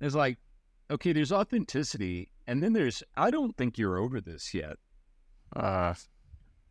[0.00, 0.38] It's like,
[0.90, 4.76] okay, there's authenticity, and then there's, I don't think you're over this yet.
[5.54, 5.94] uh,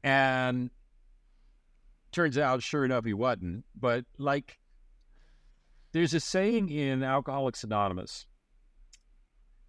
[0.04, 0.72] And
[2.12, 3.64] turns out, sure enough, he wasn't.
[3.80, 4.58] But like,
[5.94, 8.26] there's a saying in Alcoholics Anonymous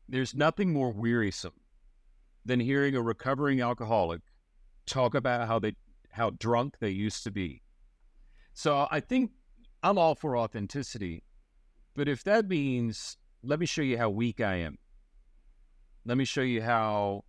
[0.08, 1.60] there's nothing more wearisome
[2.44, 4.22] than hearing a recovering alcoholic
[4.86, 5.74] talk about how they
[6.10, 7.62] how drunk they used to be.
[8.54, 9.30] So I think
[9.82, 11.22] I'm all for authenticity,
[11.94, 14.78] but if that means let me show you how weak I am.
[16.08, 17.24] Let me show you how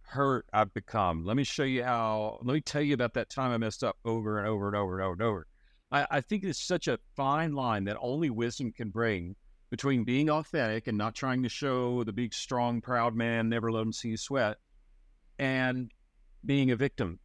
[0.00, 1.24] hurt I've become.
[1.24, 3.96] Let me show you how, let me tell you about that time I messed up
[4.04, 5.46] over and over and over and over and over.
[5.92, 9.36] I, I think it's such a fine line that only wisdom can bring
[9.70, 13.82] between being authentic and not trying to show the big, strong, proud man, never let
[13.82, 14.56] him see you sweat,
[15.38, 15.92] and
[16.44, 17.20] being a victim.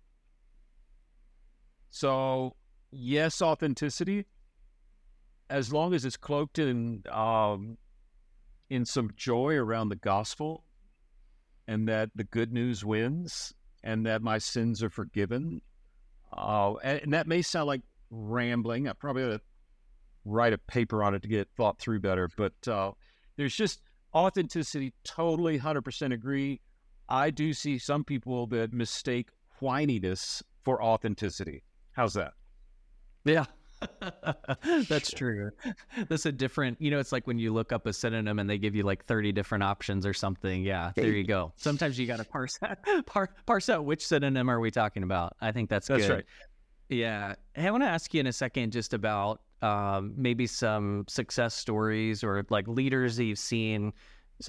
[1.90, 2.58] So,
[2.92, 4.28] yes, authenticity,
[5.50, 7.80] as long as it's cloaked in um,
[8.70, 10.64] in some joy around the gospel
[11.68, 13.54] and that the good news wins
[13.84, 15.62] and that my sins are forgiven.
[16.36, 18.88] Uh, and, and, that may sound like rambling.
[18.88, 19.42] I probably ought to
[20.26, 22.30] write a paper on it to get it thought through better.
[22.36, 22.92] But uh,
[23.38, 23.82] there's just
[24.16, 26.62] authenticity, totally 100% agree.
[27.10, 29.30] I do see some people that mistake
[29.62, 31.64] whininess for authenticity.
[31.92, 32.34] How's that?
[33.26, 33.46] Yeah,
[34.88, 35.52] That's true.
[36.08, 38.58] That's a different, you know, it's like when you look up a synonym and they
[38.58, 40.64] give you like 30 different options or something.
[40.64, 41.54] Yeah, there you go.
[41.56, 45.36] Sometimes you got to parse out, par, parse out which synonym are we talking about.
[45.42, 46.14] I think that's, that's good.
[46.14, 46.26] right.
[46.90, 47.36] Yeah.
[47.54, 51.54] Hey, I want to ask you in a second just about um, maybe some success
[51.54, 53.94] stories or like leaders that you've seen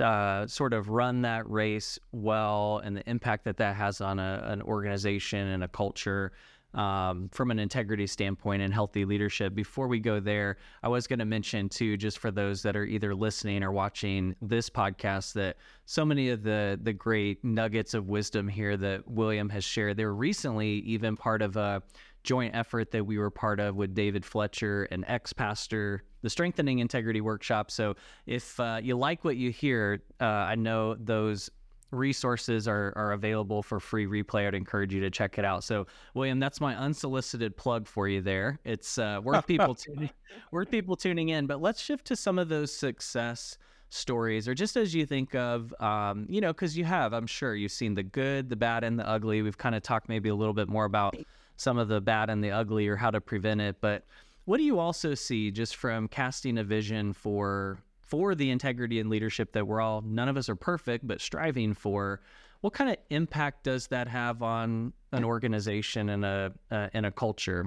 [0.01, 4.43] uh, sort of run that race well and the impact that that has on a,
[4.47, 6.33] an organization and a culture
[6.75, 9.55] um, from an integrity standpoint and healthy leadership.
[9.55, 12.85] Before we go there, I was going to mention too, just for those that are
[12.85, 15.57] either listening or watching this podcast, that
[15.87, 20.05] so many of the the great nuggets of wisdom here that William has shared, they
[20.05, 21.83] were recently even part of a
[22.25, 26.79] joint effort that we were part of with David Fletcher, an ex pastor, the Strengthening
[26.79, 27.71] Integrity Workshop.
[27.71, 27.95] So
[28.27, 31.51] if uh, you like what you hear, uh, I know those
[31.95, 34.47] resources are, are available for free replay.
[34.47, 35.65] I'd encourage you to check it out.
[35.65, 38.59] So, William, that's my unsolicited plug for you there.
[38.65, 40.11] It's uh, worth people tuning,
[40.51, 41.47] worth people tuning in.
[41.47, 43.59] But let's shift to some of those success
[43.91, 47.55] stories, or just as you think of, um, you know, because you have, I'm sure,
[47.55, 49.43] you've seen the good, the bad, and the ugly.
[49.43, 51.17] We've kind of talked maybe a little bit more about
[51.57, 53.77] some of the bad and the ugly, or how to prevent it.
[53.81, 54.05] But
[54.45, 57.79] what do you also see just from casting a vision for
[58.15, 61.75] for the integrity and leadership that we're all none of us are perfect but striving
[61.75, 62.21] for
[62.61, 67.11] what kind of impact does that have on an organization and a uh, and a
[67.11, 67.67] culture?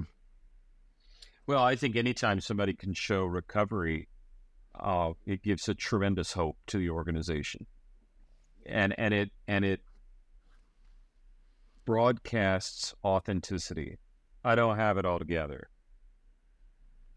[1.46, 4.08] Well i think anytime somebody can show recovery
[4.74, 7.66] uh, it gives a tremendous hope to the organization.
[8.64, 9.80] And and it and it
[11.84, 13.98] broadcasts authenticity.
[14.42, 15.68] I don't have it all together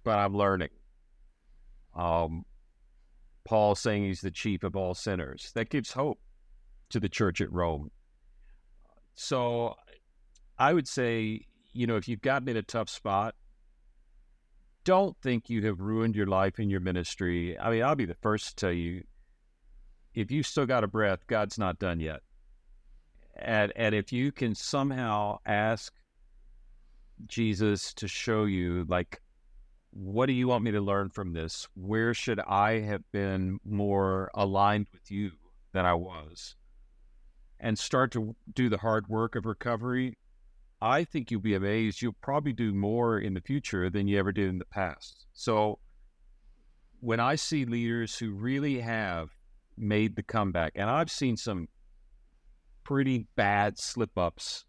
[0.03, 0.69] but i'm learning.
[1.95, 2.45] Um,
[3.43, 5.51] Paul saying he's the chief of all sinners.
[5.55, 6.19] That gives hope
[6.89, 7.91] to the church at Rome.
[9.15, 9.75] So
[10.57, 13.35] I would say, you know, if you've gotten in a tough spot,
[14.83, 17.57] don't think you have ruined your life and your ministry.
[17.59, 19.03] I mean, I'll be the first to tell you
[20.13, 22.21] if you still got a breath, God's not done yet.
[23.35, 25.93] And and if you can somehow ask
[27.27, 29.20] Jesus to show you like
[29.91, 31.67] what do you want me to learn from this?
[31.75, 35.31] Where should I have been more aligned with you
[35.73, 36.55] than I was?
[37.59, 40.17] And start to do the hard work of recovery.
[40.81, 42.01] I think you'll be amazed.
[42.01, 45.25] You'll probably do more in the future than you ever did in the past.
[45.33, 45.79] So,
[47.01, 49.29] when I see leaders who really have
[49.77, 51.67] made the comeback, and I've seen some
[52.83, 54.65] pretty bad slip ups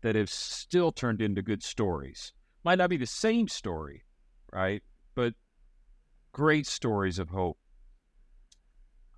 [0.00, 2.32] that have still turned into good stories,
[2.64, 4.02] might not be the same story,
[4.52, 4.82] right?
[5.14, 5.34] But
[6.32, 7.58] great stories of hope.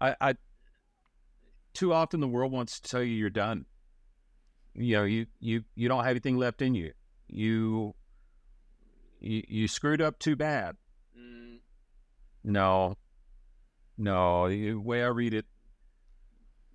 [0.00, 0.34] I, I
[1.72, 3.66] too often the world wants to tell you you're done.
[4.74, 6.92] You know, you you you don't have anything left in you.
[7.28, 7.94] You
[9.20, 10.76] you, you screwed up too bad.
[11.18, 11.58] Mm.
[12.42, 12.96] No,
[13.96, 14.48] no.
[14.48, 15.46] The way I read it,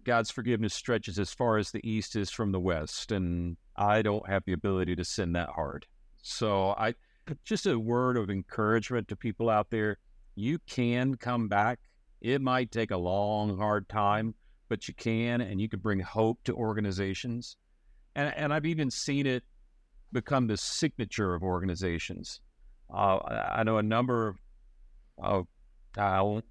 [0.04, 4.28] God's forgiveness stretches as far as the east is from the west, and I don't
[4.30, 5.86] have the ability to sin that hard.
[6.22, 6.96] So I
[7.44, 9.98] just a word of encouragement to people out there.
[10.36, 11.80] You can come back.
[12.22, 14.36] It might take a long, hard time,
[14.68, 17.58] but you can, and you can bring hope to organizations.
[18.16, 19.44] And, and I've even seen it
[20.12, 22.42] become the signature of organizations.
[22.94, 23.20] Uh,
[23.52, 24.36] I know a number
[25.18, 25.48] of,
[25.98, 26.42] I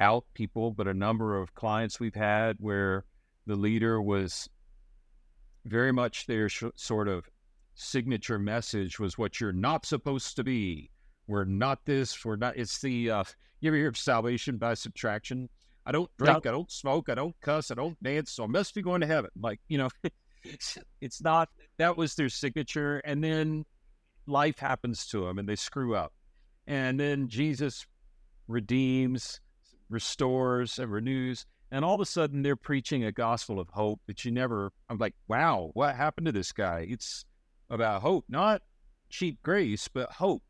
[0.00, 3.04] out people, but a number of clients we've had where
[3.46, 4.48] the leader was
[5.64, 7.24] very much their sh- sort of
[7.74, 10.90] signature message was what you're not supposed to be.
[11.26, 12.24] We're not this.
[12.24, 12.56] We're not.
[12.56, 13.24] It's the uh,
[13.62, 15.48] you ever hear of salvation by subtraction?
[15.86, 18.74] I don't drink, I don't smoke, I don't cuss, I don't dance, so I must
[18.74, 19.30] be going to heaven.
[19.40, 19.88] Like, you know,
[21.00, 21.48] it's not,
[21.78, 22.98] that was their signature.
[23.04, 23.64] And then
[24.26, 26.12] life happens to them and they screw up.
[26.66, 27.86] And then Jesus
[28.48, 29.40] redeems,
[29.88, 31.46] restores, and renews.
[31.70, 34.72] And all of a sudden, they're preaching a gospel of hope that you never.
[34.88, 36.86] I'm like, wow, what happened to this guy?
[36.88, 37.24] It's
[37.72, 38.62] about hope, not
[39.08, 40.42] cheap grace, but hope.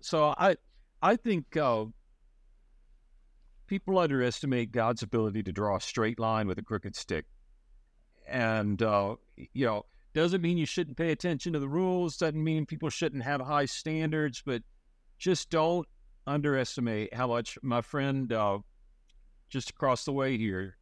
[0.00, 0.56] So I,
[1.02, 1.86] I think uh,
[3.66, 7.24] people underestimate God's ability to draw a straight line with a crooked stick,
[8.28, 12.16] and uh, you know, doesn't mean you shouldn't pay attention to the rules.
[12.16, 14.62] Doesn't mean people shouldn't have high standards, but
[15.18, 15.86] just don't
[16.26, 18.58] underestimate how much my friend uh,
[19.48, 20.76] just across the way here.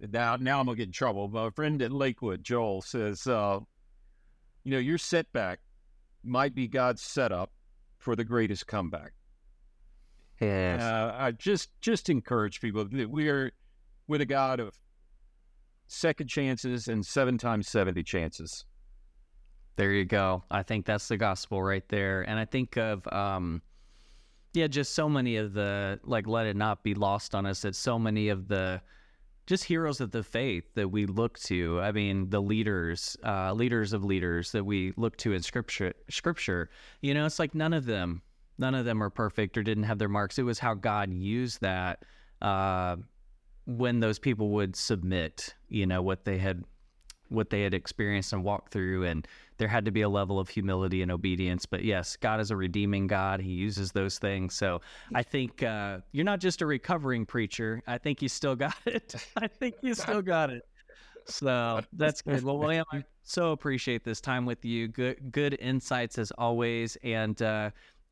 [0.00, 1.28] Now, now I'm gonna get in trouble.
[1.28, 3.60] My friend at Lakewood, Joel, says, uh,
[4.66, 5.60] you know, your setback
[6.24, 7.52] might be God's setup
[7.98, 9.12] for the greatest comeback.
[10.40, 10.82] Yes.
[10.82, 13.52] Uh, I just just encourage people that we are
[14.08, 14.74] with a God of
[15.86, 18.64] second chances and seven times seventy chances.
[19.76, 20.42] There you go.
[20.50, 22.22] I think that's the gospel right there.
[22.22, 23.62] And I think of um
[24.52, 27.76] yeah, just so many of the like let it not be lost on us that
[27.76, 28.82] so many of the
[29.46, 31.80] just heroes of the faith that we look to.
[31.80, 35.94] I mean, the leaders, uh, leaders of leaders that we look to in scripture.
[36.10, 36.68] Scripture,
[37.00, 38.22] you know, it's like none of them,
[38.58, 40.38] none of them are perfect or didn't have their marks.
[40.38, 42.02] It was how God used that
[42.42, 42.96] uh,
[43.66, 46.64] when those people would submit, you know, what they had,
[47.28, 49.26] what they had experienced and walked through, and
[49.58, 51.66] there had to be a level of humility and obedience.
[51.66, 53.40] But yes, God is a redeeming God.
[53.40, 54.54] He uses those things.
[54.54, 54.80] So
[55.14, 57.82] I think uh, you're not just a recovering preacher.
[57.86, 59.14] I think you still got it.
[59.36, 60.62] I think you still got it.
[61.26, 62.44] So that's good.
[62.44, 64.88] Well, William, I so appreciate this time with you.
[64.88, 66.96] Good, good insights as always.
[67.02, 67.70] And uh,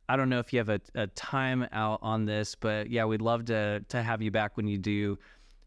[0.08, 3.22] I don't know if you have a, a time out on this, but yeah, we'd
[3.22, 5.18] love to to have you back when you do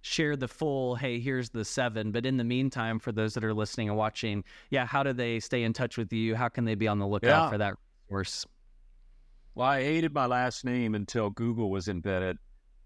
[0.08, 3.54] share the full hey here's the seven but in the meantime for those that are
[3.54, 6.76] listening and watching yeah how do they stay in touch with you how can they
[6.76, 7.50] be on the lookout Yeah.
[7.50, 7.74] for that
[8.10, 8.46] resource
[9.56, 12.38] Well, I hated my last name until Google was invented,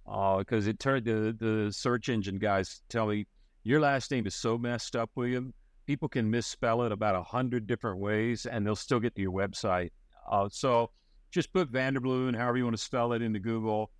[0.06, 3.26] because it turned the the search engine guys tell me
[3.64, 5.54] your last name is so messed up, William.
[5.86, 9.32] People can misspell it about a hundred different ways, and they'll still get to your
[9.34, 9.90] website.
[10.32, 10.90] Uh, so
[11.30, 13.92] just put Vanderbloom, however you want to spell it, into Google.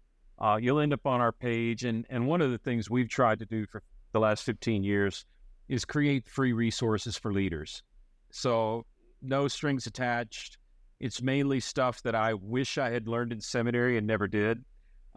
[0.42, 1.86] Uh, you'll end up on our page.
[1.86, 5.26] And and one of the things we've tried to do for the last fifteen years
[5.70, 7.84] is create free resources for leaders.
[8.32, 8.86] So
[9.22, 10.58] no strings attached.
[11.00, 14.64] It's mainly stuff that I wish I had learned in seminary and never did.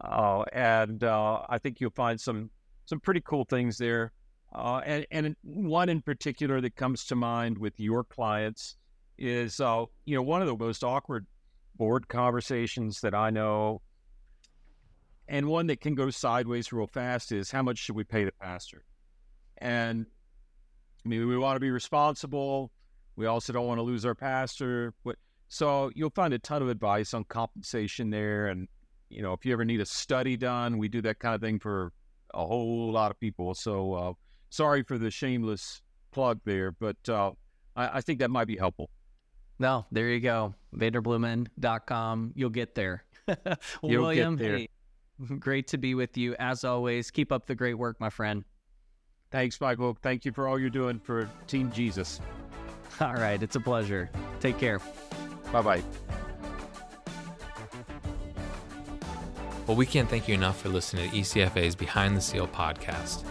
[0.00, 2.50] Uh, and uh, I think you'll find some
[2.84, 4.12] some pretty cool things there.
[4.54, 8.76] Uh, and, and one in particular that comes to mind with your clients
[9.18, 11.26] is, uh, you know, one of the most awkward
[11.76, 13.80] board conversations that I know,
[15.28, 18.32] and one that can go sideways real fast is how much should we pay the
[18.32, 18.84] pastor?
[19.58, 20.06] And
[21.04, 22.70] I mean, we want to be responsible.
[23.16, 24.92] We also don't want to lose our pastor.
[25.04, 25.16] But
[25.48, 28.48] so you'll find a ton of advice on compensation there.
[28.48, 28.68] And,
[29.08, 31.58] you know, if you ever need a study done, we do that kind of thing
[31.58, 31.92] for
[32.34, 33.54] a whole lot of people.
[33.54, 34.12] So uh,
[34.50, 37.32] sorry for the shameless plug there, but uh,
[37.76, 38.90] I, I think that might be helpful.
[39.58, 43.36] no there you go vanderbloemen.com you'll get there You'll
[43.82, 44.58] get william there.
[44.58, 44.68] hey,
[45.38, 48.44] great to be with you as always keep up the great work my friend
[49.30, 49.98] Thanks, Michael.
[50.00, 52.20] Thank you for all you're doing for Team Jesus.
[53.00, 54.08] all right it's a pleasure
[54.40, 54.80] take care
[55.54, 55.82] Bye bye.
[59.68, 63.24] Well, we can't thank you enough for listening to ECFA's Behind the Seal podcast.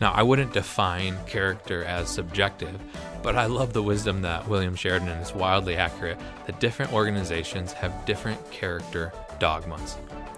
[0.00, 2.80] Now, I wouldn't define character as subjective,
[3.22, 7.72] but I love the wisdom that William shared and is wildly accurate that different organizations
[7.72, 9.96] have different character dogmas.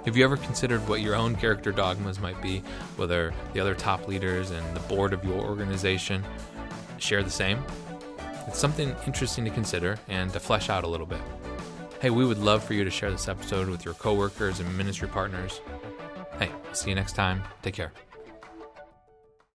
[0.09, 2.62] Have you ever considered what your own character dogmas might be,
[2.96, 6.24] whether the other top leaders and the board of your organization
[6.96, 7.62] share the same?
[8.46, 11.20] It's something interesting to consider and to flesh out a little bit.
[12.00, 15.09] Hey, we would love for you to share this episode with your coworkers and ministry
[15.09, 15.61] partners.
[16.38, 17.42] Hey, see you next time.
[17.61, 17.92] Take care.